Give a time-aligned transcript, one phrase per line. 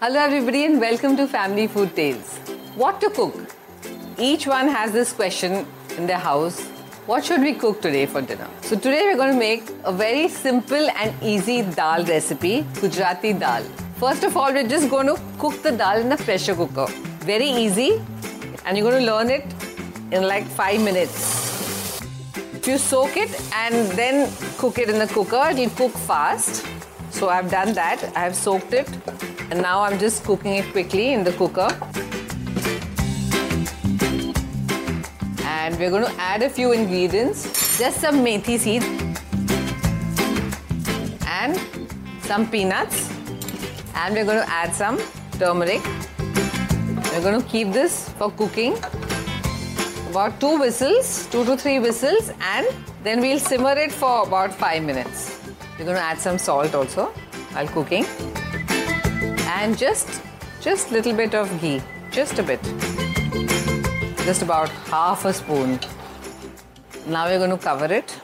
[0.00, 2.38] Hello, everybody, and welcome to Family Food Tales.
[2.74, 3.32] What to cook?
[4.18, 5.64] Each one has this question
[5.96, 6.60] in their house
[7.06, 8.48] What should we cook today for dinner?
[8.62, 13.62] So, today we're going to make a very simple and easy dal recipe Gujarati dal.
[14.00, 16.86] First of all, we're just going to cook the dal in a pressure cooker.
[17.20, 18.02] Very easy,
[18.66, 19.46] and you're going to learn it
[20.10, 22.00] in like five minutes.
[22.52, 26.66] If you soak it and then cook it in the cooker, it'll cook fast.
[27.14, 28.02] So I've done that.
[28.16, 28.88] I have soaked it
[29.50, 31.68] and now I'm just cooking it quickly in the cooker.
[35.44, 37.78] And we're going to add a few ingredients.
[37.78, 38.84] Just some methi seeds
[41.24, 41.60] and
[42.22, 43.08] some peanuts.
[43.94, 44.98] And we're going to add some
[45.38, 45.82] turmeric.
[46.18, 48.76] We're going to keep this for cooking
[50.10, 52.66] about two whistles, two to three whistles, and
[53.04, 55.43] then we'll simmer it for about five minutes.
[55.78, 57.06] We're going to add some salt also
[57.52, 58.04] while cooking,
[59.54, 60.22] and just
[60.60, 62.62] just little bit of ghee, just a bit,
[64.24, 65.80] just about half a spoon.
[67.06, 68.16] Now we're going to cover it.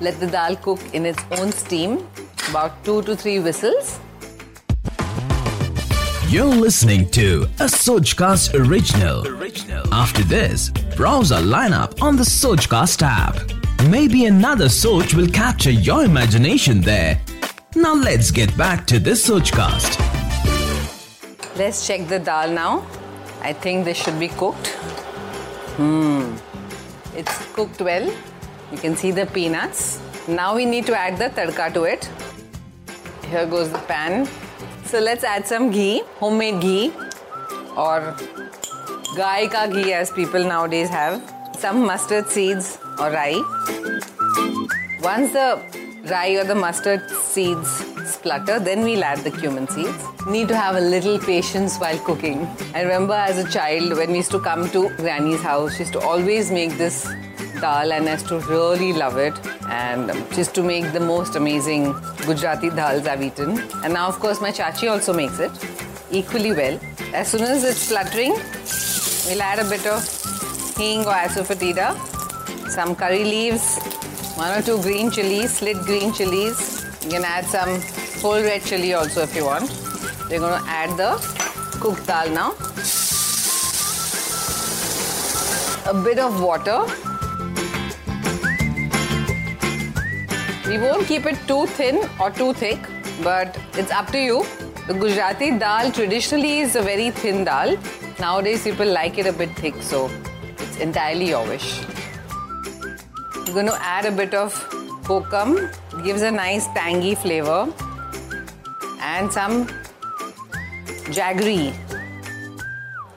[0.00, 2.06] Let the dal cook in its own steam,
[2.50, 3.98] about two to three whistles.
[6.28, 9.26] You're listening to a Sochcast original.
[9.26, 9.92] original.
[9.92, 13.65] After this, browse our lineup on the Sochcast app.
[13.84, 17.20] Maybe another search will capture your imagination there.
[17.76, 20.00] Now let's get back to this Sochcast.
[21.56, 22.84] Let's check the dal now.
[23.42, 24.68] I think this should be cooked.
[25.76, 26.34] Hmm.
[27.14, 28.12] It's cooked well.
[28.72, 30.00] You can see the peanuts.
[30.26, 32.10] Now we need to add the tadka to it.
[33.30, 34.26] Here goes the pan.
[34.86, 36.92] So let's add some ghee, homemade ghee
[37.76, 38.16] or
[39.16, 41.22] gai ka ghee as people nowadays have.
[41.56, 43.42] Some mustard seeds or rai.
[45.02, 45.60] Once the
[46.10, 47.68] rai or the mustard seeds
[48.06, 50.04] splutter, then we'll add the cumin seeds.
[50.26, 52.46] Need to have a little patience while cooking.
[52.74, 55.92] I remember as a child when we used to come to Granny's house, she used
[55.94, 57.08] to always make this
[57.60, 59.34] dal and I used to really love it.
[59.68, 61.92] And just to make the most amazing
[62.24, 63.58] Gujarati dals I've eaten.
[63.84, 65.52] And now, of course, my chachi also makes it
[66.10, 66.78] equally well.
[67.12, 68.32] As soon as it's spluttering,
[69.26, 70.04] we'll add a bit of
[70.76, 71.96] hing or asafoetida,
[72.70, 73.78] some curry leaves,
[74.36, 76.84] one or two green chilies, slit green chilies.
[77.04, 77.80] You can add some
[78.20, 79.70] whole red chili also if you want.
[80.28, 81.10] We're going to add the
[81.80, 82.52] cooked dal now.
[85.88, 86.84] A bit of water.
[90.68, 92.80] We won't keep it too thin or too thick,
[93.22, 94.44] but it's up to you.
[94.88, 97.76] The Gujarati dal traditionally is a very thin dal.
[98.18, 100.10] Nowadays, people like it a bit thick, so
[100.58, 101.80] it's entirely your wish.
[103.46, 104.52] I'm going to add a bit of
[105.04, 107.72] kokum, it gives a nice tangy flavor,
[109.00, 109.68] and some
[111.18, 111.72] jaggery.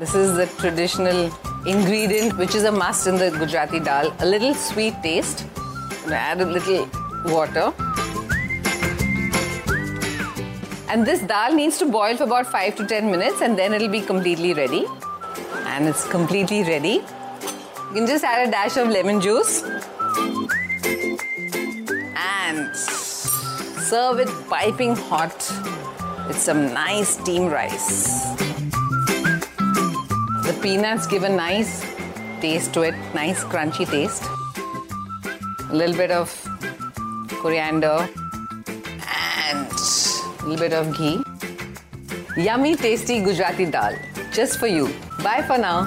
[0.00, 1.30] This is the traditional
[1.64, 4.12] ingredient which is a must in the Gujarati dal.
[4.18, 5.46] A little sweet taste.
[6.04, 6.88] I'm add a little
[7.26, 7.72] water.
[10.88, 13.88] And this dal needs to boil for about 5 to 10 minutes and then it'll
[13.88, 14.86] be completely ready.
[15.66, 16.94] And it's completely ready.
[16.94, 19.62] You can just add a dash of lemon juice
[22.16, 25.36] and serve it piping hot
[26.26, 28.34] with some nice steamed rice.
[30.46, 31.84] The peanuts give a nice
[32.40, 34.24] taste to it, nice crunchy taste.
[35.70, 36.30] A little bit of
[37.40, 38.08] coriander
[39.48, 41.22] and a little bit of ghee.
[42.36, 43.94] Yummy, tasty Gujarati dal
[44.32, 44.90] just for you.
[45.22, 45.86] Bye for now.